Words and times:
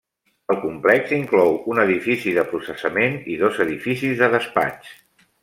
El 0.51 0.57
complex 0.61 1.11
inclou 1.17 1.53
un 1.73 1.81
edifici 1.83 2.33
de 2.39 2.47
processament 2.55 3.19
i 3.35 3.37
dos 3.43 3.61
edificis 3.67 4.25
de 4.25 4.33
despatx. 4.39 4.91